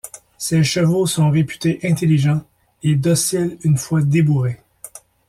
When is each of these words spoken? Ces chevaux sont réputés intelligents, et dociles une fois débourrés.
Ces 0.39 0.63
chevaux 0.63 1.05
sont 1.05 1.29
réputés 1.29 1.79
intelligents, 1.83 2.41
et 2.81 2.95
dociles 2.95 3.59
une 3.63 3.77
fois 3.77 4.01
débourrés. 4.01 4.59